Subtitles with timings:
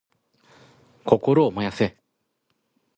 [1.05, 1.95] 心を燃やせ！